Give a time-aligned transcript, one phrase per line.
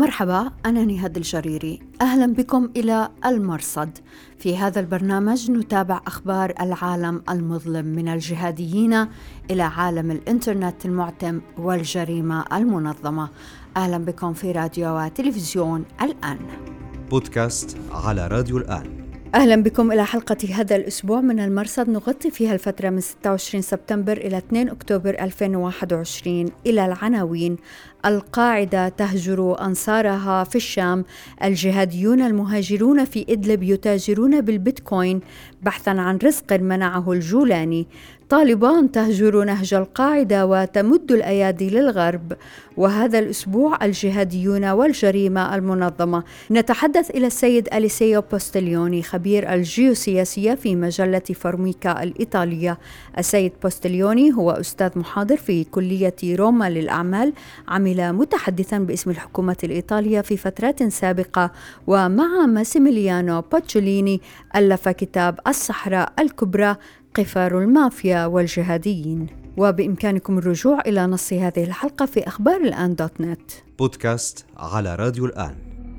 [0.00, 1.80] مرحبا أنا نهاد الجريري.
[2.00, 3.98] أهلا بكم إلى المرصد.
[4.38, 9.06] في هذا البرنامج نتابع أخبار العالم المظلم من الجهاديين
[9.50, 13.28] إلى عالم الإنترنت المعتم والجريمة المنظمة.
[13.76, 16.38] أهلا بكم في راديو وتلفزيون الآن.
[17.10, 18.99] بودكاست على راديو الآن.
[19.34, 21.90] أهلا بكم إلى حلقة هذا الأسبوع من المرصد.
[21.90, 27.56] نغطي فيها الفترة من 26 سبتمبر إلى 2 أكتوبر 2021 إلى العناوين
[28.06, 31.04] القاعدة تهجر أنصارها في الشام
[31.44, 35.20] الجهاديون المهاجرون في إدلب يتاجرون بالبيتكوين
[35.62, 37.86] بحثا عن رزق منعه الجولاني.
[38.30, 42.32] طالبان تهجر نهج القاعدة وتمد الأيادي للغرب.
[42.76, 46.22] وهذا الأسبوع الجهاديون والجريمة المنظمة.
[46.50, 52.78] نتحدث إلى السيد أليسيو بوستليوني خبير الجيوسياسية في مجلة فورميكا الإيطالية.
[53.18, 57.32] السيد بوستليوني هو أستاذ محاضر في كلية روما للأعمال
[57.68, 61.50] عمل متحدثا باسم الحكومة الإيطالية في فترات سابقة.
[61.86, 64.20] ومع ماسيميليانو بوتشوليني
[64.56, 66.76] ألف كتاب الصحراء الكبرى
[67.14, 69.26] قفار المافيا والجهاديين.
[69.56, 73.50] وبإمكانكم الرجوع إلى نص هذه الحلقة في أخبار الآن dot net.
[73.78, 75.54] بودكاست على راديو الآن.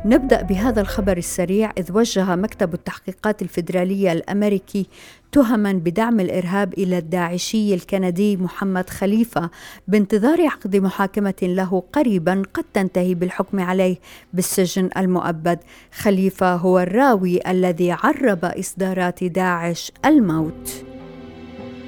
[0.05, 4.87] نبدأ بهذا الخبر السريع إذ وجه مكتب التحقيقات الفيدرالية الأمريكي
[5.31, 9.49] تهما بدعم الإرهاب إلى الداعشي الكندي محمد خليفة
[9.87, 13.97] بانتظار عقد محاكمة له قريبا قد تنتهي بالحكم عليه
[14.33, 15.59] بالسجن المؤبد.
[15.93, 20.90] خليفة هو الراوي الذي عرب إصدارات داعش الموت.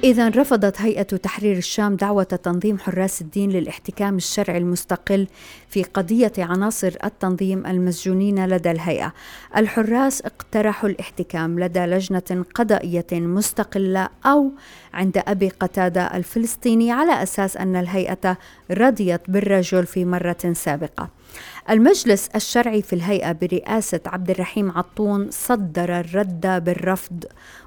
[0.02, 5.26] إذا رفضت هيئة تحرير الشام دعوة تنظيم حراس الدين للاحتكام الشرعي المستقل
[5.68, 9.12] في قضية عناصر التنظيم المسجونين لدى الهيئة.
[9.56, 14.52] الحراس اقترحوا الاحتكام لدى لجنة قضائية مستقلة أو
[14.94, 18.38] عند أبي قتادة الفلسطيني على أساس أن الهيئة
[18.70, 21.08] رضيت بالرجل في مرة سابقة.
[21.70, 27.24] المجلس الشرعي في الهيئة برئاسة عبد الرحيم عطون صدر الرد بالرفض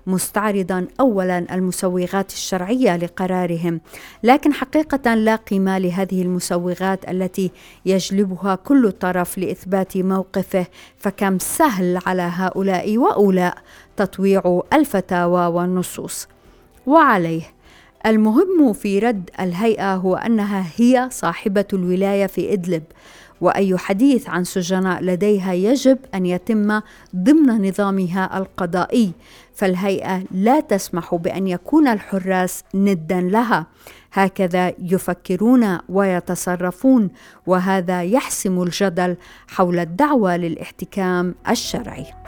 [0.08, 3.82] مستعرضا اولا المسوغات الشرعية لقرارهم
[4.24, 7.52] لكن حقيقة لا قيمة لهذه المسوغات التي
[7.86, 10.66] يجلبها كل طرف لإثبات موقفه
[10.98, 13.58] فكم سهل على هؤلاء وأولاء
[13.98, 16.28] تطويع الفتاوى والنصوص.
[16.86, 17.42] وعليه
[18.06, 22.84] المهم في رد الهيئة هو أنها هي صاحبة الولاية في إدلب
[23.42, 26.82] وأي حديث عن سجناء لديها يجب أن يتم
[27.16, 29.12] ضمن نظامها القضائي
[29.54, 33.68] فالهيئة لا تسمح بأن يكون الحراس ندا لها.
[34.14, 37.10] هكذا يفكرون ويتصرفون
[37.48, 42.27] وهذا يحسم الجدل حول الدعوة للاحتكام الشرعي.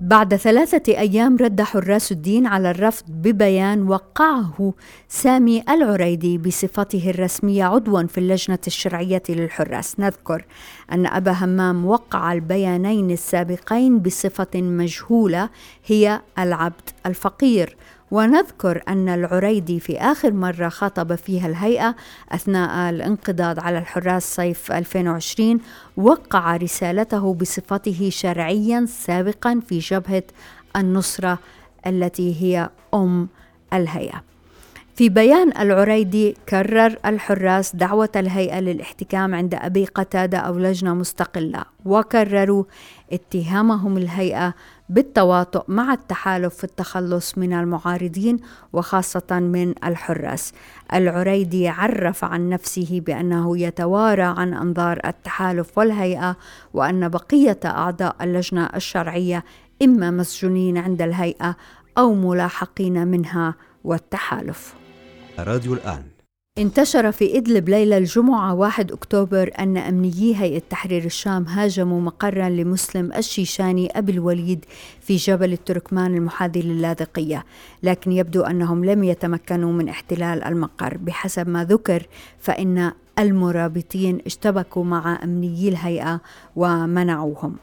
[0.00, 4.74] بعد ثلاثة أيام رد حراس الدين على الرفض ببيان وقعه
[5.08, 10.00] سامي العريدي بصفته الرسمية عضوا في اللجنة الشرعية للحراس.
[10.00, 10.44] نذكر
[10.92, 15.48] أن أبا همام وقع البيانين السابقين بصفة مجهولة
[15.86, 17.76] هي العبد الفقير.
[18.10, 21.96] ونذكر أن العريدي في آخر مرة خاطب فيها الهيئة
[22.32, 25.60] أثناء الانقضاض على الحراس صيف 2020
[25.96, 30.22] وقع رسالته بصفته شرعيا سابقا في جبهة
[30.76, 31.38] النصرة
[31.86, 33.28] التي هي أم
[33.72, 34.29] الهيئة.
[35.00, 42.64] في بيان العريدي كرر الحراس دعوة الهيئة للاحتكام عند أبي قتادة أو لجنة مستقلة وكرروا
[43.12, 44.54] اتهامهم الهيئة
[44.88, 48.36] بالتواطؤ مع التحالف في التخلص من المعارضين
[48.72, 50.52] وخاصة من الحراس.
[50.94, 56.36] العريدي عرف عن نفسه بأنه يتوارى عن أنظار التحالف والهيئة
[56.74, 59.44] وأن بقية أعضاء اللجنة الشرعية
[59.82, 61.56] إما مسجونين عند الهيئة
[61.98, 64.79] أو ملاحقين منها والتحالف.
[65.38, 66.02] راديو الآن.
[66.58, 73.12] انتشر في إدلب ليلة الجمعة 1 أكتوبر أن أمنيي هيئة تحرير الشام هاجموا مقرا لمسلم
[73.12, 74.64] الشيشاني أبي الوليد
[75.00, 77.44] في جبل التركمان المحاذي للاذقية
[77.82, 80.96] لكن يبدو أنهم لم يتمكنوا من احتلال المقر.
[80.96, 82.06] بحسب ما ذكر
[82.38, 86.20] فإن المرابطين اشتبكوا مع أمنيي الهيئة
[86.56, 87.56] ومنعوهم.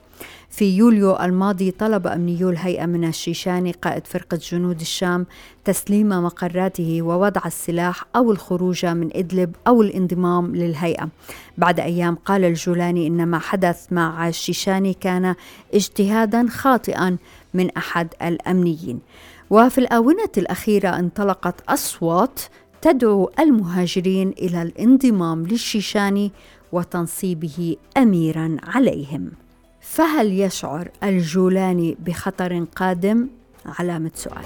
[0.49, 5.25] في يوليو الماضي طلب أمنيو الهيئة من الشيشاني قائد فرقة جنود الشام
[5.65, 11.09] تسليم مقراته ووضع السلاح أو الخروج من إدلب أو الانضمام للهيئة.
[11.57, 15.35] بعد أيام قال الجولاني إن ما حدث مع الشيشاني كان
[15.73, 17.17] اجتهادا خاطئا
[17.53, 18.99] من أحد الأمنيين.
[19.49, 22.39] وفي الآونة الأخيرة انطلقت أصوات
[22.81, 26.31] تدعو المهاجرين إلى الانضمام للشيشاني
[26.71, 29.31] وتنصيبه أميرا عليهم.
[29.89, 33.27] فهل يشعر الجولاني بخطر قادم؟
[33.65, 34.45] علامة سؤال.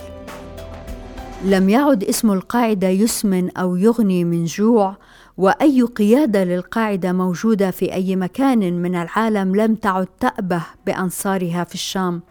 [1.46, 4.96] لم يعد اسم القاعدة يسمن أو يغني من جوع
[5.42, 12.22] وأي قيادة للقاعدة موجودة في أي مكان من العالم لم تعد تأبه بأنصارها في الشام.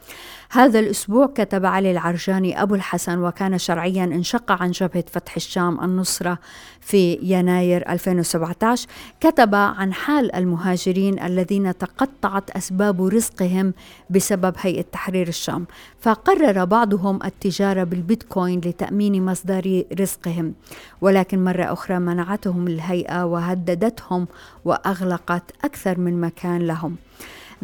[0.52, 6.38] هذا الأسبوع كتب علي العرجاني أبو الحسن وكان شرعيا انشق عن جبهة فتح الشام النصرة
[6.80, 8.88] في يناير 2017
[9.20, 13.74] كتب عن حال المهاجرين الذين تقطعت أسباب رزقهم
[14.10, 15.66] بسبب هيئة تحرير الشام
[16.00, 20.54] فقرر بعضهم التجارة بالبيتكوين لتأمين مصدر رزقهم.
[21.00, 24.26] ولكن مرة أخرى منعتهم الهيئة وهددتهم
[24.64, 26.96] وأغلقت أكثر من مكان لهم.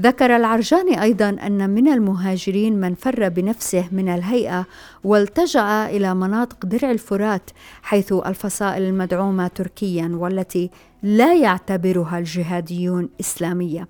[0.00, 4.66] ذكر العرجاني أيضا أن من المهاجرين من فر بنفسه من الهيئة
[5.04, 7.50] والتجأ إلى مناطق درع الفرات
[7.82, 10.70] حيث الفصائل المدعومة تركيا والتي
[11.02, 13.88] لا يعتبرها الجهاديون إسلامية.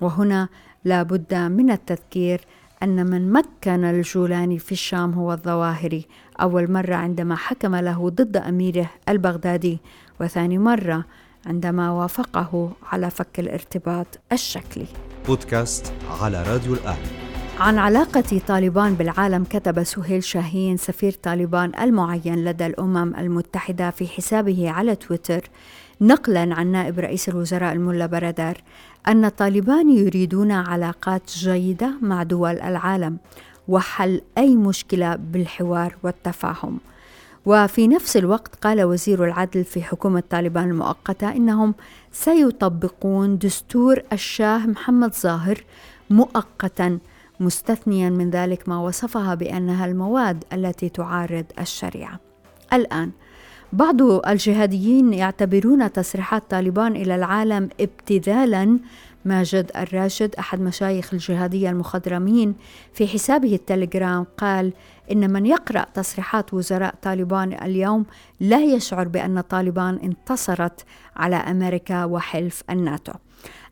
[0.00, 0.48] وهنا
[0.84, 2.40] لا بد من التذكير
[2.82, 6.06] أن من مكن الجولاني في الشام هو الظواهري
[6.40, 9.78] أول مرة عندما حكم له ضد أميره البغدادي
[10.20, 11.04] وثاني مرة
[11.46, 14.86] عندما وافقه على فك الارتباط الشكلي.
[15.26, 16.96] بودكاست على راديو الآن.
[17.60, 24.70] عن علاقة طالبان بالعالم كتب سهيل شاهين سفير طالبان المعين لدى الأمم المتحدة في حسابه
[24.70, 25.50] على تويتر
[26.00, 28.56] نقلا عن نائب رئيس الوزراء الملا بردار
[29.08, 33.18] أن طالبان يريدون علاقات جيدة مع دول العالم
[33.68, 36.78] وحل أي مشكلة بالحوار والتفاهم.
[37.46, 41.74] وفي نفس الوقت قال وزير العدل في حكومة طالبان المؤقتة إنهم
[42.12, 45.64] سيطبقون دستور الشاه محمد ظاهر
[46.10, 46.98] مؤقتا
[47.40, 52.20] مستثنيا من ذلك ما وصفها بأنها المواد التي تعارض الشريعة.
[52.72, 53.10] الآن
[53.72, 58.78] بعض الجهاديين يعتبرون تصريحات طالبان إلى العالم ابتذالا.
[59.24, 62.54] ماجد الراشد أحد مشايخ الجهادية المخضرمين
[62.92, 64.72] في حسابه التليجرام قال
[65.12, 68.06] إن من يقرأ تصريحات وزراء طالبان اليوم
[68.40, 70.84] لا يشعر بأن طالبان انتصرت
[71.16, 73.12] على أمريكا وحلف الناتو.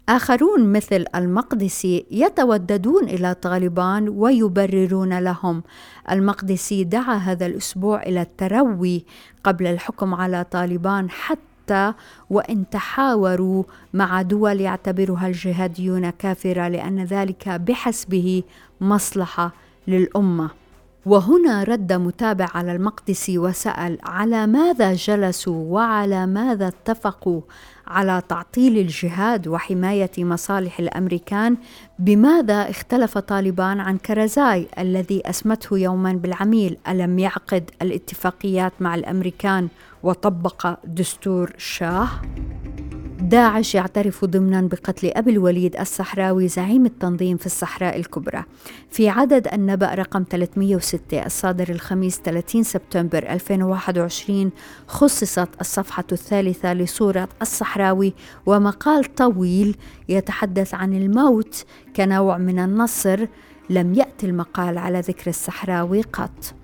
[0.09, 5.63] آخرون مثل المقدسي يتوددون إلى طالبان ويبررون لهم.
[6.11, 9.05] المقدسي دعا هذا الأسبوع إلى التروي
[9.45, 11.93] قبل الحكم على طالبان حتى
[12.31, 13.65] وإن تحاوروا
[13.95, 18.43] مع دول يعتبرها الجهاديون كافرة لأن ذلك بحسبه
[18.81, 19.53] مصلحة
[19.89, 20.64] للأمة.
[21.07, 27.41] وهنا رد متابع على المقدسي وسأل على ماذا جلسوا وعلى ماذا اتفقوا
[27.87, 31.57] على تعطيل الجهاد وحماية مصالح الأمريكان؟
[31.99, 39.69] بماذا اختلف طالبان عن كرزاي الذي أسمته يوما بالعميل؟ ألم يعقد الاتفاقيات مع الأمريكان؟
[40.03, 42.09] وطبق دستور شاه؟
[43.25, 48.45] داعش يعترف ضمنا بقتل أبي الوليد الصحراوي زعيم التنظيم في الصحراء الكبرى.
[48.91, 54.51] في عدد النبأ رقم 306 الصادر الخميس 30 سبتمبر 2021
[54.87, 58.15] خصصت الصفحة الثالثة لصورة الصحراوي
[58.47, 59.77] ومقال طويل
[60.09, 61.65] يتحدث عن الموت
[61.97, 63.27] كنوع من النصر
[63.71, 66.55] لم يأتي المقال على ذكر الصحراوي قط.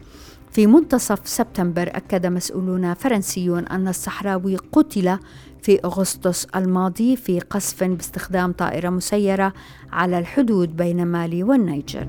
[0.53, 5.19] في منتصف سبتمبر أكد مسؤولون فرنسيون أن الصحراوي قتل
[5.63, 9.53] في أغسطس الماضي في قصف باستخدام طائرة مسيرة
[9.93, 12.07] على الحدود بين مالي والنيجر.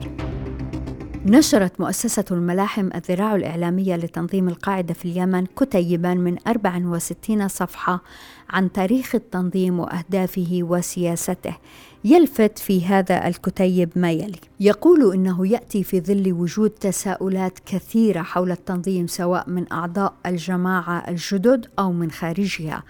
[1.26, 8.02] نشرت مؤسسة الملاحم الذراع الإعلامية لتنظيم القاعدة في اليمن كتيبا من 64 صفحة
[8.50, 11.58] عن تاريخ التنظيم وأهدافه وسياسته
[12.04, 14.40] يلفت في هذا الكتيب ما يلي.
[14.60, 21.66] يقول إنه يأتي في ظل وجود تساؤلات كثيرة حول التنظيم سواء من أعضاء الجماعة الجدد
[21.80, 22.84] أو من خارجها.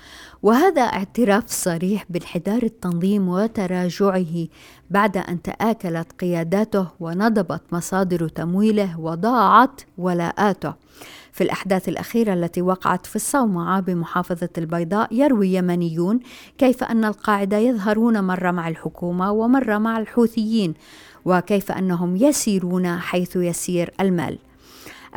[0.43, 4.47] وهذا اعتراف صريح بانحدار التنظيم وتراجعه
[4.89, 10.73] بعد أن تآكلت قياداته ونضبت مصادر تمويله وضاعت ولاءاته.
[11.31, 16.19] في الأحداث الأخيرة التي وقعت في الصومعة بمحافظة البيضاء يروي يمنيون
[16.57, 20.73] كيف أن القاعدة يظهرون مرة مع الحكومة ومرة مع الحوثيين
[21.25, 24.37] وكيف أنهم يسيرون حيث يسير المال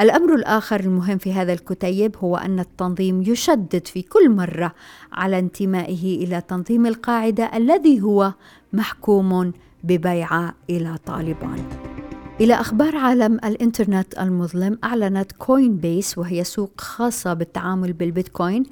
[0.01, 4.75] الأمر الآخر المهم في هذا الكتيب هو أن التنظيم يشدد في كل مرة
[5.13, 8.33] على انتمائه إلى تنظيم القاعدة الذي هو
[8.73, 9.53] محكوم
[9.85, 11.94] ببيعة إلى طالبان.
[12.41, 18.63] إلى أخبار عالم الإنترنت المظلم أعلنت Coinbase وهي سوق خاصة بالتعامل بالبيتكوين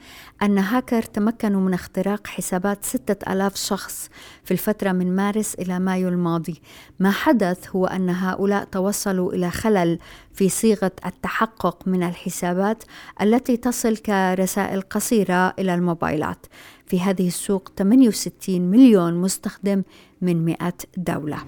[0.43, 4.09] أن هاكر تمكنوا من اختراق حسابات ستة ألاف شخص
[4.45, 6.61] في الفترة من مارس إلى مايو الماضي.
[7.01, 9.99] ما حدث هو أن هؤلاء توصلوا إلى خلل
[10.35, 12.85] في صيغة التحقق من الحسابات
[13.21, 16.47] التي تصل كرسائل قصيرة إلى الموبايلات.
[16.87, 19.83] في هذه السوق 68 مليون مستخدم
[20.23, 21.39] من 100 دولة.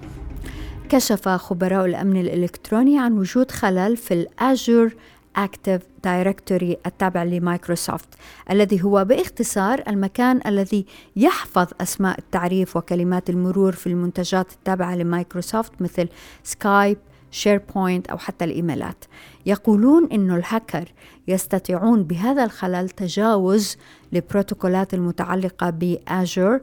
[0.89, 4.95] كشف خبراء الأمن الإلكتروني عن وجود خلل في ال Azure
[5.37, 8.07] Active Directory التابع لمايكروسوفت
[8.51, 16.07] الذي هو باختصار المكان الذي يحفظ أسماء التعريف وكلمات المرور في المنتجات التابعة لمايكروسوفت مثل
[16.43, 16.97] Skype
[17.31, 19.05] SharePoint أو حتى الإيميلات.
[19.45, 20.91] يقولون أن الهاكر
[21.27, 23.77] يستطيعون بهذا الخلل تجاوز
[24.11, 26.59] البروتوكولات المتعلقة ب Azure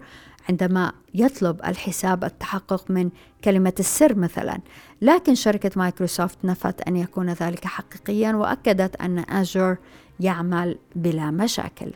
[0.48, 3.10] عندما يطلب الحساب التحقق من
[3.44, 4.60] كلمة السر مثلا.
[5.02, 9.76] لكن شركة مايكروسوفت نفت أن يكون ذلك حقيقيا وأكدت أن Azure
[10.20, 11.92] يعمل بلا مشاكل.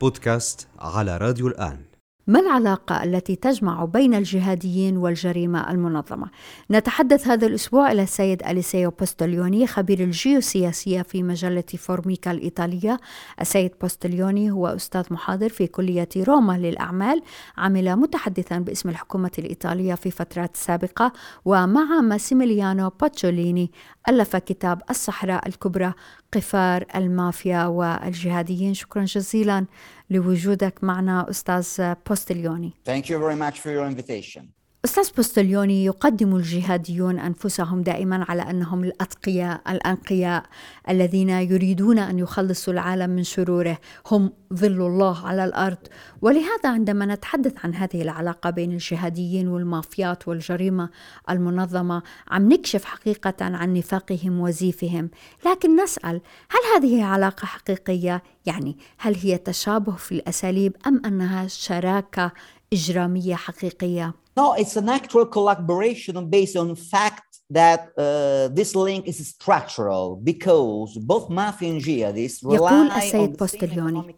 [0.00, 1.93] بودكاست على راديو الآن.
[2.26, 6.26] ما العلاقة التي تجمع بين الجهاديين والجريمة المنظمة؟
[6.70, 13.00] نتحدث هذا الأسبوع إلى السيد أليسيو بوستوليوني خبير الجيوسياسية في مجلة فورميكا الإيطالية.
[13.40, 17.22] السيد بوستوليوني هو أستاذ محاضر في كلية روما للأعمال
[17.56, 21.12] عمل متحدثا باسم الحكومة الإيطالية في فترات سابقة
[21.44, 23.70] ومع ماسيميليانو باتشوليني
[24.08, 25.92] ألف كتاب الصحراء الكبرى
[26.34, 28.74] قفار المافيا والجهاديين.
[28.74, 29.66] شكرا جزيلا.
[30.10, 34.42] لوجودك معنا أستاذ بوستليوني Thank you very much for your invitation.
[34.84, 40.44] أستاذ بوستليوني يقدم الجهاديون أنفسهم دائما على أنهم الأتقياء الأنقياء
[40.88, 43.78] الذين يريدون أن يخلصوا العالم من شروره
[44.10, 45.78] هم ظل الله على الأرض
[46.22, 50.90] ولهذا عندما نتحدث عن هذه العلاقة بين الجهاديين والمافيات والجريمة
[51.30, 55.10] المنظمة عم نكشف حقيقة عن نفاقهم وزيفهم
[55.46, 62.32] لكن نسأل هل هذه علاقة حقيقية؟ يعني هل هي تشابه في الأساليب أم أنها شراكة
[62.72, 69.18] إجرامية حقيقية؟ No, it's an actual collaboration based on fact that uh, this link is
[69.28, 74.16] structural because both mafia and jihadists يقول rely السيد بوستليوني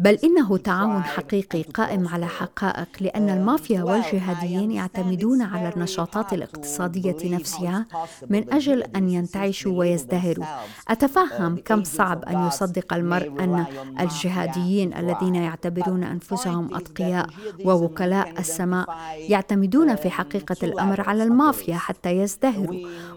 [0.00, 2.32] بل إنه تعاون حقيقي قائم على.
[2.32, 7.86] حقائق لأن المافيا والجهاديين يعتمدون على النشاطات الاقتصادية نفسها
[8.30, 10.44] من أجل أن ينتعشوا ويزدهروا
[10.88, 13.66] أتفهم كم صعب أن يصدق المرء أن
[14.00, 17.26] الجهاديين الذين يعتبرون أنفسهم أتقياء
[17.64, 18.86] ووكلاء السماء
[19.28, 22.61] يعتمدون في حقيقة الأمر على المافيا حتى يزدهروا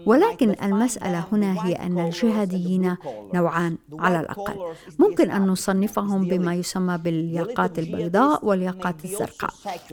[0.06, 2.96] ولكن المسألة هنا هي أن الجهاديين
[3.34, 4.54] نوعان على الأقل.
[4.98, 9.50] ممكن أن نصنفهم بما يسمى بالياقات البيضاء والياقات الزرقاء.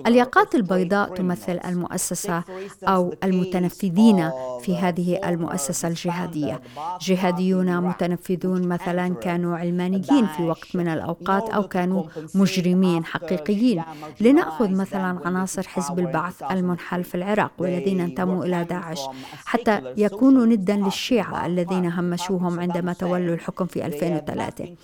[0.07, 2.43] الياقات البيضاء تمثل المؤسسة
[2.83, 4.29] أو المتنفذين
[4.61, 6.61] في هذه المؤسسة الجهادية.
[7.01, 12.03] جهاديون متنفذون مثلا كانوا علمانيين في وقت من الأوقات أو كانوا
[12.35, 13.83] مجرمين حقيقيين.
[14.21, 18.99] لنأخذ مثلا عناصر حزب البعث المنحل في العراق والذين انتموا إلى داعش.
[19.45, 24.75] حتى يكونوا ندا للشيعة الذين همشوهم عندما تولوا الحكم في 2003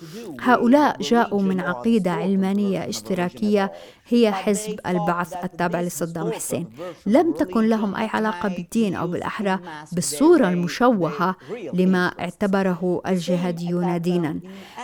[0.42, 3.72] هؤلاء جاءوا من عقيدة علمانية اشتراكية
[4.10, 6.68] هي حزب البعث التابع لصدام حسين.
[7.06, 9.60] لم تكن لهم أي علاقة بالدين أو بالأحرى
[9.92, 11.36] بالصورة المشوهة
[11.74, 14.40] لما اعتبره الجهاديون دينا.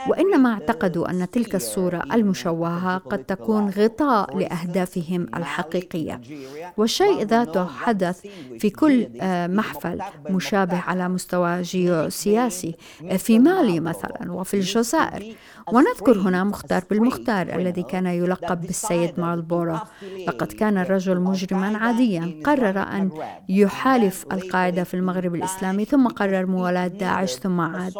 [0.08, 6.22] وإنما اعتقدوا أن تلك الصورة المشوهة قد تكون غطاء لأهدافهم الحقيقية.
[6.77, 8.25] والشيء ذاته حدث
[8.60, 12.76] في كل آه، محفل مشابه على مستوى جيوسياسي
[13.18, 15.36] في مالي مثلا وفي الجزائر.
[15.72, 19.78] ونذكر هنا مختار بالمختار الذي كان يلقب بالسيد مارلبورو
[20.28, 22.42] لقد كان الرجل مجرما عاديا.
[22.44, 23.10] قرر أن
[23.50, 27.94] يحالف القاعدة في المغرب الإسلامي ثم قرر موالاة داعش ثم عاد.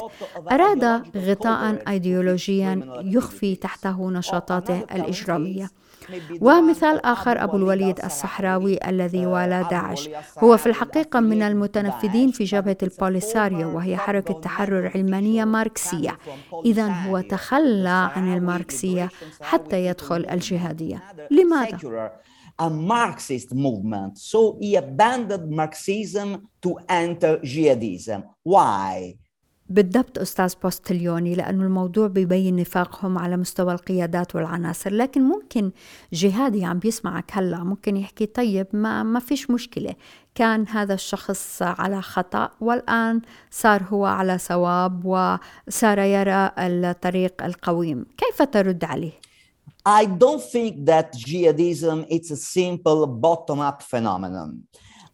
[0.52, 0.84] أراد
[1.18, 5.70] غطاء أيديولوجيا يخفي تحته نشاطاته الإجرامية.
[6.42, 10.10] ومثال آخر أبو الوليد الصحراوي الذي والى داعش
[10.40, 16.18] هو في الحقيقة من المتنفذين في جبهة البوليساريو وهي حركة تحرر علمانية ماركسية
[16.66, 19.10] إذا هو تخلى عن الماركسية
[19.42, 22.12] حتى يدخل الجهادية لماذا؟
[22.58, 24.18] A Marxist movement.
[24.18, 28.24] So he abandoned Marxism to enter jihadism.
[28.44, 29.18] Why?
[29.70, 35.72] بالضبط أستاذ بوستليوني لأنه الموضوع بيبين نفاقهم على مستوى القيادات والعناصر لكن ممكن
[36.14, 39.96] جهادي عم بيسمعك هلأ ممكن يحكي طيب ما, ما فيش مشكلة
[40.36, 48.42] كان هذا الشخص على خطأ والآن صار هو على صواب وصار يرى الطريق القويم كيف
[48.42, 49.26] ترد عليه؟
[49.88, 54.64] I don't think that jihadism it's a simple bottom-up phenomenon.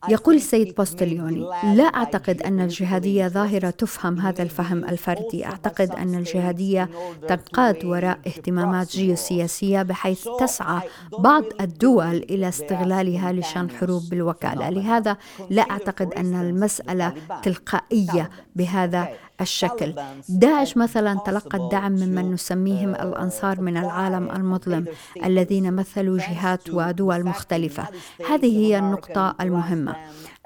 [0.10, 5.46] يقول السيد بوستليوني لا أعتقد أن الجهادية ظاهرة تفهم هذا الفهم الفردي.
[5.46, 6.90] أعتقد أن الجهادية
[7.28, 10.82] تنقاد وراء اهتمامات جيوسياسية بحيث تسعى
[11.20, 14.70] بعض الدول إلى استغلالها لشن حروب بالوكالة.
[14.70, 15.18] لهذا
[15.50, 19.10] لا أعتقد أن المسألة تلقائية بهذا
[19.42, 19.94] الشكل.
[20.30, 24.86] داعش مثلا تلقى الدعم ممن نسميهم الأنصار من العالم المظلم
[25.26, 27.88] الذين مثلوا جهات ودول مختلفة.
[28.30, 29.96] هذه هي النقطة المهمة.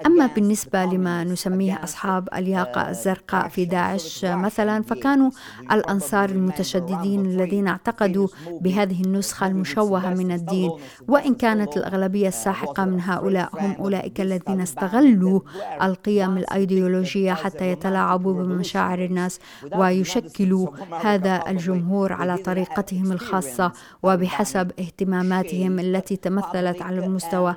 [0.06, 5.30] أما بالنسبة لما نسميه أصحاب الياقة الزرقاء في داعش مثلا فكانوا
[5.72, 8.28] الأنصار المتشددين الذين اعتقدوا
[8.60, 10.70] بهذه النسخة المشوهة من الدين.
[11.08, 15.40] وإن كانت الأغلبية الساحقة من هؤلاء هم أولئك الذين استغلوا
[15.82, 19.40] القيم الأيديولوجية حتى يتلاعبوا بمشاعر الناس
[19.76, 20.68] ويشكلوا
[21.02, 23.72] هذا الجمهور على طريقتهم الخاصة
[24.02, 27.56] وبحسب اهتماماتهم التي تمثلت على المستوى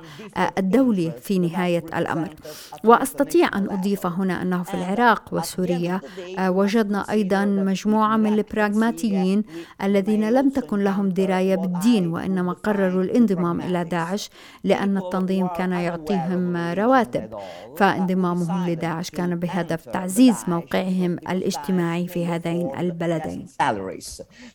[0.58, 2.29] الدولي في نهاية الأمر
[2.84, 6.00] وأستطيع أن أضيف هنا أنه في العراق وسوريا
[6.38, 9.44] آه، وجدنا أيضا مجموعة من البراغماتيين
[9.82, 14.30] الذين لم تكن لهم دراية بالدين وإنما قرروا الانضمام إلى داعش
[14.64, 17.34] لأن التنظيم كان يعطيهم رواتب.
[17.76, 23.46] فانضمامهم لداعش كان بهدف تعزيز موقعهم الاجتماعي في هذين البلدين.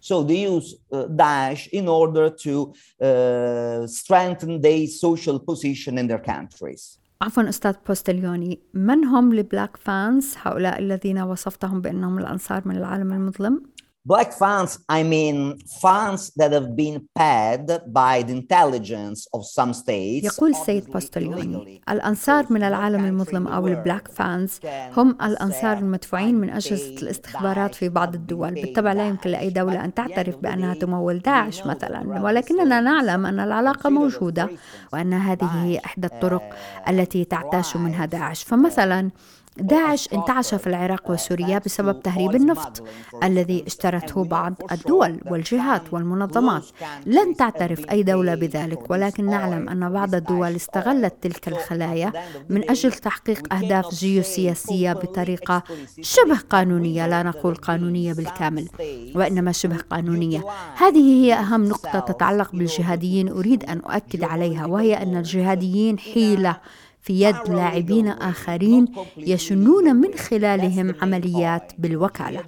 [0.02, 6.24] So they use uh, Daesh in order to uh, strengthen their social position in their
[6.34, 6.98] countries.
[7.22, 13.14] عفوا أستاذ بوستليوني من هم ال black fans هؤلاء الذين وصفتهم بأنهم الأنصار من العالم
[13.14, 13.64] المظلم؟
[14.08, 20.26] Black funds, I mean funds that have been paid by the intelligence of some states.
[20.26, 24.60] يقول السيد بوستوليوني الأنصار من العالم المظلم أو ال black fans
[24.98, 29.94] هم الأنصار المدفوعين من أجهزة الاستخبارات في بعض الدول بالطبع لا يمكن لأي دولة أن
[29.94, 34.50] تعترف بأنها تمول داعش مثلا ولكننا نعلم أن العلاقة موجودة
[34.94, 36.56] وأن هذه هي إحدى الطرق
[36.90, 39.12] التي تعتاش منها داعش فمثلا
[39.58, 42.84] داعش انتعش في العراق وسوريا بسبب تهريب النفط
[43.24, 46.66] الذي اشترته بعض الدول والجهات والمنظمات.
[47.06, 52.14] لن تعترف أي دولة بذلك ولكن نعلم أن بعض الدول استغلت تلك الخلايا
[52.50, 55.64] من أجل تحقيق أهداف جيوسياسية بطريقة
[56.02, 58.68] شبه قانونية لا نقول قانونية بالكامل
[59.16, 60.44] وإنما شبه قانونية.
[60.78, 66.58] هذه هي أهم نقطة تتعلق بالجهاديين أريد أن أؤكد عليها وهي أن الجهاديين حيلة
[67.06, 68.86] في يد لاعبين آخرين
[69.18, 72.44] يشنون من خلالهم عمليات بالوكالة.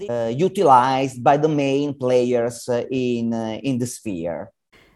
[3.64, 4.48] in the sphere.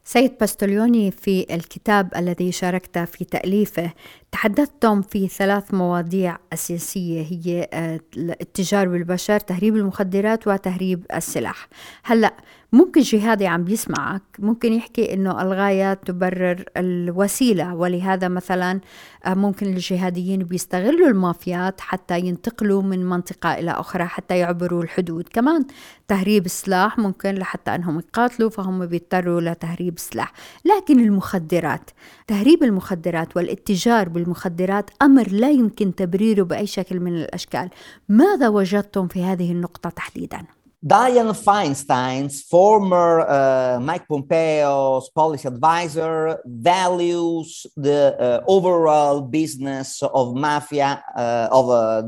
[0.03, 3.91] سيد باستوليوني في الكتاب الذي شاركت في تأليفه
[4.31, 7.69] تحدثتم في ثلاث مواضيع أساسية هي
[8.17, 11.67] التجار بالبشر تهريب المخدرات وتهريب السلاح.
[12.03, 12.33] هلأ
[12.74, 18.79] ممكن جهادي عم بيسمعك ممكن يحكي إنه الغاية تبرر الوسيلة ولهذا مثلا
[19.25, 25.27] آه، ممكن الجهاديين بيستغلوا المافيات حتى ينتقلوا من منطقة إلى أخرى حتى يعبروا الحدود.
[25.29, 25.65] كمان
[26.07, 30.33] تهريب السلاح ممكن لحتى أنهم يقاتلوا فهم بيضطروا لتهريب سلاح
[30.65, 31.89] لكن المخدرات
[32.27, 37.70] تهريب المخدرات والاتجار بالمخدرات أمر لا يمكن تبريره بأي شكل من الأشكال
[38.10, 47.67] ماذا وجدتم في هذه النقطة تحديداً؟ Dianne Feinstein's former uh, Mike Pompeo's policy advisor values
[47.77, 52.01] the uh, overall business of mafia uh, of uh,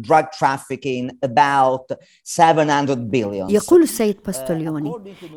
[0.00, 1.92] drug trafficking about
[2.24, 3.48] 700 billion.
[3.50, 4.92] يقول السيد باستوليوني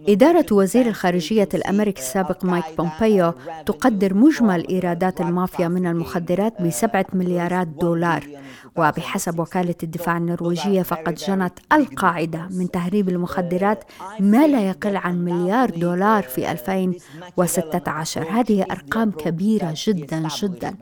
[0.09, 3.33] إدارة وزير الخارجية الأمريكي السابق مايك بومبيو
[3.65, 8.27] تقدر مجمل إيرادات المافيا من المخدرات بسبعة مليارات دولار
[8.77, 13.83] وبحسب وكالة الدفاع النرويجية فقد جنت القاعدة من تهريب المخدرات
[14.19, 20.75] ما لا يقل عن مليار دولار في 2016 هذه أرقام كبيرة جدا جدا.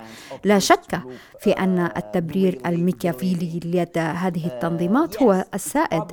[0.43, 1.01] لا شك
[1.39, 6.03] في أن التبرير الميكافيلي لدى هذه التنظيمات هو السائد.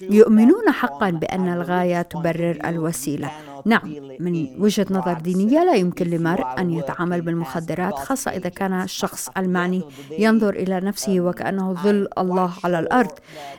[0.00, 3.30] يؤمنون حقا بأن الغاية تبرر الوسيلة.
[3.66, 9.28] نعم من وجهة نظر دينية لا يمكن لمرء أن يتعامل بالمخدرات خاصة إذا كان الشخص
[9.36, 9.82] المعني
[10.18, 13.10] ينظر إلى نفسه وكأنه ظل الله على الأرض.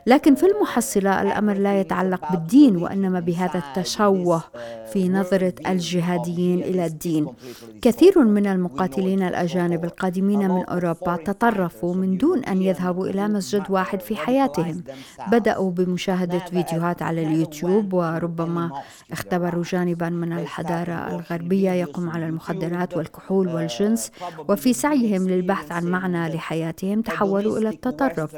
[0.06, 4.42] لكن في المحصلة الأمر لا يتعلق بالدين وإنما بهذا التشوه
[4.92, 7.26] في نظرة الجهاديين إلى الدين.
[7.82, 14.00] كثير من المقاتلين الأجانب القادمين من أوروبا تطرفوا من دون أن يذهبوا إلى مسجد واحد
[14.00, 14.84] في حياتهم.
[15.32, 18.70] بدأوا بمشاهدة فيديوهات على اليوتيوب وربما
[19.12, 19.62] اختبروا
[19.92, 24.10] جانبا من الحضارة الغربية يقوم على المخدرات والكحول والجنس
[24.48, 28.36] وفي سعيهم للبحث عن معنى لحياتهم تحولوا إلى التطرف.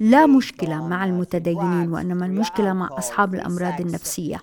[0.00, 4.36] لا مشكلة مع المتدينين وإنما المشكلة مع أصحاب الأمراض النفسية.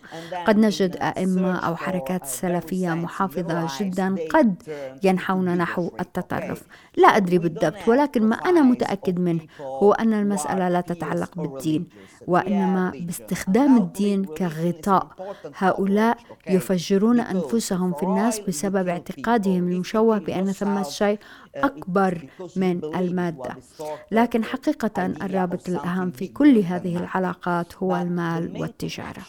[0.48, 4.56] قد نجد أئمة أو حركات سلفية محافظة جدا قد
[5.04, 6.62] ينحون نحو التطرف.
[6.98, 11.86] لا أدري بالضبط ولكن ما أنا متأكد منه هو أن المسألة لا تتعلق بالدين.
[12.30, 15.08] وإنما باستخدام الدين كغطاء.
[15.56, 16.18] هؤلاء
[16.50, 21.20] يفجرون أنفسهم في الناس بسبب اعتقادهم المشوه بأن ثمة شيء
[21.56, 23.56] أكبر من المادة.
[24.12, 29.22] لكن حقيقة الرابط الأهم في كل هذه العلاقات هو المال والتجارة.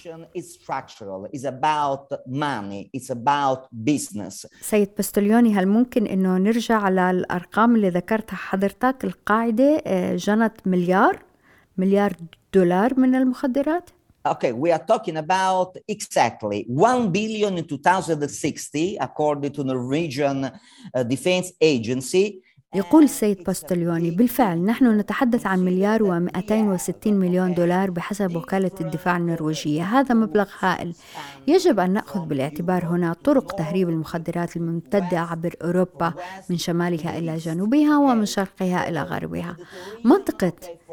[4.61, 11.30] سيد بستليوني هل ممكن أنه نرجع على الأرقام اللي ذكرتها حضرتك القاعدة آه، جنت مليار؟
[11.78, 12.14] مليار
[12.54, 13.90] دولار من المخدرات؟
[14.28, 21.04] Okay, we are talking about exactly 1 billion in 2060, according to the Norwegian uh,
[21.04, 22.42] Defense Agency.
[22.75, 29.83] يقول السيد باستليوني بالفعل نحن نتحدث عن مليار و260 مليون دولار بحسب وكالة الدفاع النرويجية.
[29.83, 30.95] هذا مبلغ هائل.
[31.49, 36.13] يجب أن نأخذ بالاعتبار هنا طرق تهريب المخدرات الممتدة عبر أوروبا
[36.51, 39.57] من شمالها إلى جنوبها ومن شرقها إلى غربها.
[40.05, 40.53] منطقة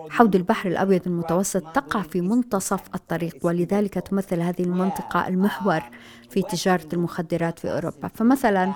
[0.09, 5.81] حوض البحر الأبيض المتوسط تقع في منتصف الطريق ولذلك تمثل هذه المنطقة المحور
[6.29, 8.07] في تجارة المخدرات في أوروبا.
[8.07, 8.73] فمثلا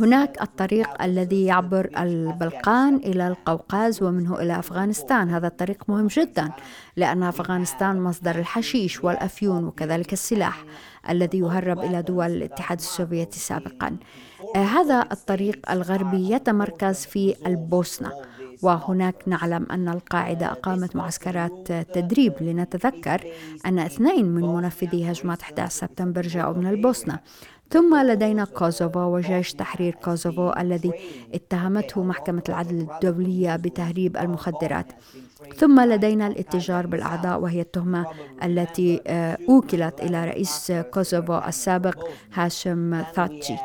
[0.00, 5.30] هناك الطريق الذي يعبر البلقان إلى القوقاز ومنه إلى أفغانستان.
[5.30, 6.50] هذا الطريق مهم جدا
[6.96, 10.64] لأن أفغانستان مصدر الحشيش والأفيون وكذلك السلاح
[11.10, 13.96] الذي يهرب إلى دول الاتحاد السوفيتي سابقا.
[14.56, 18.12] هذا الطريق الغربي يتمركز في البوسنة
[18.62, 23.20] وهناك نعلم أن القاعدة أقامت معسكرات تدريب لنتذكر
[23.66, 27.18] أن اثنين من منفذي هجمات 11 سبتمبر جاءوا من البوسنة.
[27.74, 30.92] ثم لدينا كوزوفو وجيش تحرير كوزوفو الذي
[31.34, 34.92] اتهمته محكمة العدل الدولية بتهريب المخدرات.
[35.56, 38.06] ثم لدينا الاتجار بالأعضاء وهي التهمة
[38.44, 43.56] التي آه، أوكلت إلى رئيس كوزوفو السابق هاشم ثاتشي.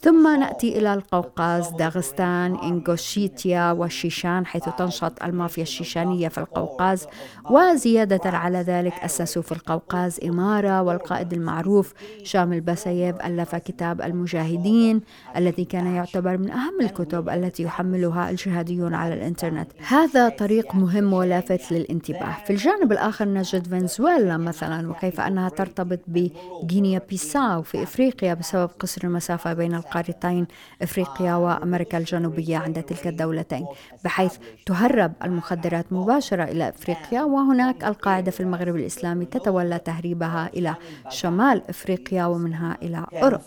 [0.00, 7.06] ثم نأتي إلى القوقاز داغستان إنغوشيتيا والشيشان حيث تنشط المافيا الشيشانية في القوقاز
[7.50, 15.00] وزيادة على ذلك أسسوا في القوقاز إمارة والقائد المعروف شامل باسييف ألف كتاب المجاهدين
[15.36, 19.70] الذي كان يعتبر من أهم الكتب التي يحملها الجهاديون على الإنترنت.
[19.88, 22.36] هذا طريق مهم ولافت للانتباه.
[22.44, 29.00] في الجانب الآخر نجد فنزويلا مثلا وكيف أنها ترتبط بغينيا بيساو في إفريقيا بسبب قصر
[29.04, 30.46] المسافة بين القارتين
[30.82, 33.66] إفريقيا وأمريكا الجنوبية عند تلك الدولتين
[34.04, 40.74] بحيث تهرب المخدرات مباشرة إلى إفريقيا وهناك القاعدة في المغرب الإسلامي تتولى تهريبها إلى
[41.08, 43.42] شمال إفريقيا ومنها إلى أوروبا.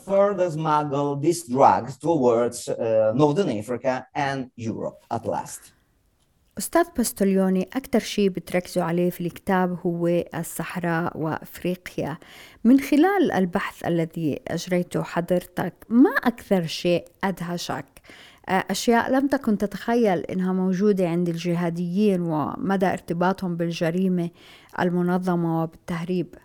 [6.62, 12.18] أستاذ باستوليوني أكثر شيء بتركزوا عليه في الكتاب هو الصحراء وأفريقيا.
[12.64, 17.86] من خلال البحث الذي أجريته حضرتك ما أكثر شيء أدهشك؟
[18.50, 24.30] أشياء لم تكن تتخيل إنها موجودة عند الجهاديين ومدى ارتباطهم بالجريمة
[24.80, 26.36] المنظمة وبالتهريب.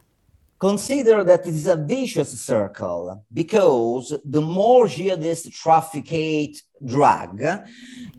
[0.59, 6.63] Consider that it is a vicious circle because the more jihadists trafficate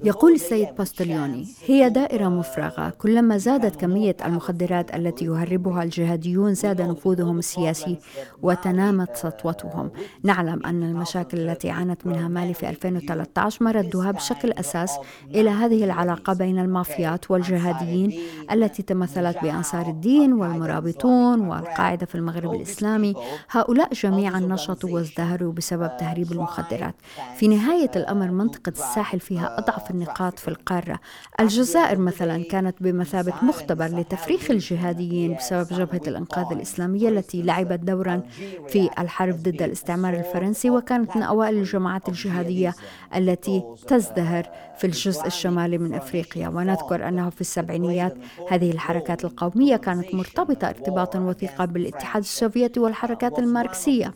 [0.04, 2.90] يقول السيد باستليوني هي دائرة مفرغة.
[2.90, 7.98] كلما زادت كمية المخدرات التي يهربها الجهاديون زاد نفوذهم السياسي
[8.42, 9.92] وتنامت سطوتهم.
[10.24, 14.98] نعلم أن المشاكل التي عانت منها مالي في 2013 مردها بشكل أساس
[15.36, 18.20] إلى هذه العلاقة بين المافيات والجهاديين
[18.52, 23.14] التي تمثلت بأنصار الدين والمرابطون والقاعدة في المغرب الإسلامي.
[23.52, 26.96] هؤلاء جميعا نشطوا وازدهروا بسبب تهريب المخدرات.
[27.38, 31.00] في نهاية الأمر منطقة الساحل فيها أضعف النقاط في القارة.
[31.40, 38.22] الجزائر مثلا كانت بمثابة مختبر لتفريخ الجهاديين بسبب جبهة الإنقاذ الإسلامية التي لعبت دورا
[38.68, 42.76] في الحرب ضد الاستعمار الفرنسي وكانت من أوائل الجماعات الجهادية
[43.16, 46.48] التي تزدهر في الجزء الشمالي من إفريقيا.
[46.48, 48.16] ونذكر أنه في السبعينيات
[48.50, 54.14] هذه الحركات القومية كانت مرتبطة ارتباطا وثيقا بالاتحاد السوفيتي والحركات الماركسية.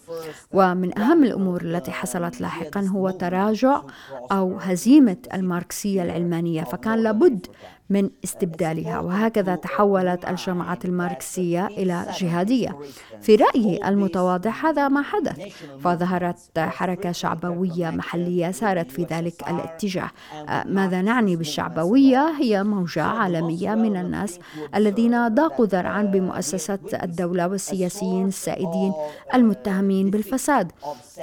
[0.54, 3.82] ومن أهم الأمور التي حصلت لاحقا هو تراجع
[4.31, 7.47] أو هزيمة الماركسية العلمانية فكان لابد
[7.91, 12.80] من استبدالها وهكذا تحولت الجماعات الماركسية إلى جهادية.
[13.21, 15.39] في رأيي المتواضع هذا ما حدث
[15.84, 20.10] فظهرت حركة شعبوية محلية سارت في ذلك الاتجاه.
[20.65, 24.39] ماذا نعني بالشعبوية؟ هي موجة عالمية من الناس
[24.75, 28.93] الذين ضاقوا ذرعا بمؤسسات الدولة والسياسيين السائدين
[29.34, 30.71] المتهمين بالفساد.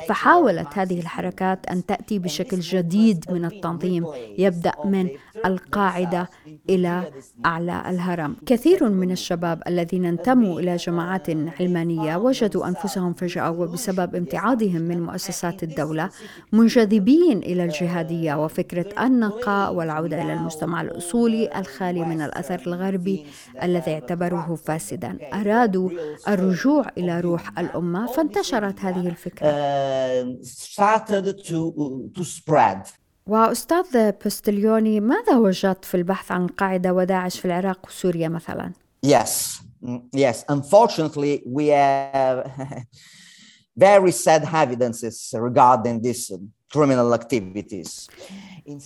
[0.09, 4.07] فحاولت هذه الحركات أن تأتي بشكل جديد من التنظيم
[4.39, 5.09] يبدأ من
[5.47, 6.29] القاعدة
[6.69, 7.05] إلى
[7.47, 8.37] أعلى الهرم.
[8.47, 15.63] كثير من الشباب الذين انتموا إلى جماعات علمانية وجدوا أنفسهم فجأة وبسبب امتعاضهم من مؤسسات
[15.63, 16.11] الدولة
[16.53, 23.27] منجذبين إلى الجهادية وفكرة النقاء والعودة إلى المجتمع الأصولي الخالي من الأثر الغربي
[23.63, 25.19] الذي اعتبروه فاسدا.
[25.35, 25.91] أرادوا
[26.29, 29.49] الرجوع إلى روح الأمة فانتشرت هذه الفكرة.
[29.49, 29.49] Uh,
[33.29, 38.73] وأستاذ بوستليوني ماذا وجدت في البحث عن القاعدة وداعش في العراق وسوريا مثلا؟
[39.07, 40.45] Yes, mm, yes.
[40.49, 42.37] Unfortunately, we have
[43.77, 46.33] very sad evidences regarding these
[46.73, 48.09] criminal activities.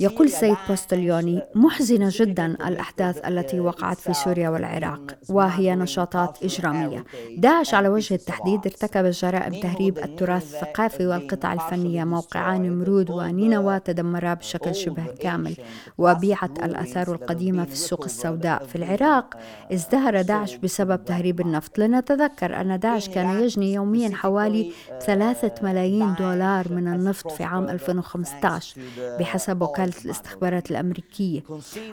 [0.00, 7.04] يقول السيد بوستليوني محزنة جدا الأحداث التي وقعت في سوريا والعراق وهي نشاطات إجرامية.
[7.36, 14.34] داعش على وجه التحديد ارتكب جرائم تهريب التراث الثقافي والقطع الفنية موقعان نمرود ونينوى تدمرا
[14.34, 15.56] بشكل شبه كامل
[15.98, 19.34] وبيعت الآثار القديمة في السوق السوداء في العراق.
[19.72, 21.78] ازدهر داعش بسبب تهريب النفط.
[21.78, 24.72] لنتذكر أن داعش كان يجني يوميا حوالي
[25.06, 28.80] ثلاثة ملايين دولار من النفط في عام 2015
[29.20, 31.42] بحسب وكالة الاستخبارات الأمريكية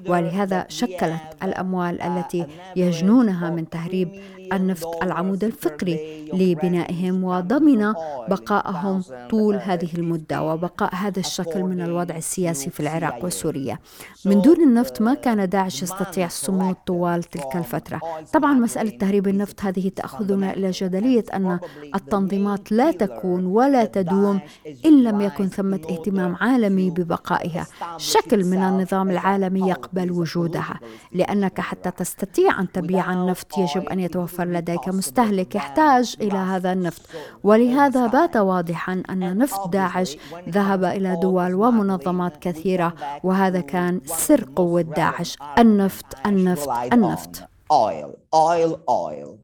[0.07, 4.09] ولهذا شكلت الأموال التي يجنونها من تهريب
[4.53, 7.93] النفط العمود الفقري لبنائهم وضمن
[8.29, 13.79] بقائهم طول هذه المدة وبقاء هذا الشكل من الوضع السياسي في العراق وسوريا.
[14.25, 18.01] من دون النفط ما كان داعش يستطيع الصمود طوال تلك الفترة.
[18.33, 21.59] طبعا مسألة تهريب النفط هذه تأخذنا إلى جدلية أن
[21.95, 24.39] التنظيمات لا تكون ولا تدوم
[24.85, 27.67] إن لم يكن ثمة اهتمام عالمي ببقائها.
[27.97, 30.79] شكل من النظام العالمي يقبل وجودها
[31.11, 33.99] لأنك حتى تستطيع أن تبيع النفط يجب أن
[34.39, 37.01] يتوفر لديك مستهلك يحتاج إلى هذا النفط.
[37.43, 40.17] ولهذا بات واضحا أن نفط داعش
[40.49, 47.43] ذهب إلى دول ومنظمات كثيرة وهذا كان سر قوة داعش النفط النفط النفط.
[47.71, 49.37] Oil, oil, oil.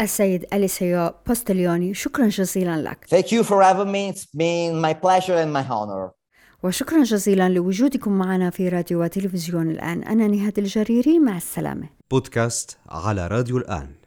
[0.00, 3.06] السيد أليسيو بوستليوني شكرا جزيلا لك.
[3.14, 4.12] Thank you for having me.
[4.12, 6.10] It's been my pleasure and my honor.
[6.62, 10.02] وشكرا جزيلا لوجودكم معنا في راديو وتلفزيون الآن.
[10.02, 11.88] أنا نهاد الجريري مع السلامة.
[12.10, 13.97] بودكاست على راديو الآن.